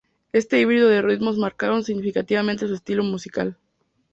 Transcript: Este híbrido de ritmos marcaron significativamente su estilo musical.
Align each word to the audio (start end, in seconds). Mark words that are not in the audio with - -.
Este 0.33 0.59
híbrido 0.59 0.89
de 0.89 1.03
ritmos 1.03 1.37
marcaron 1.37 1.83
significativamente 1.83 2.67
su 2.67 2.73
estilo 2.73 3.03
musical. 3.03 3.55